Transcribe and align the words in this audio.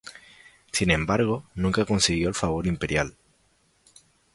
Sin 0.71 0.89
embargo, 0.89 1.47
nunca 1.53 1.85
consiguió 1.85 2.27
el 2.27 2.33
favor 2.33 2.65
imperial. 2.65 3.15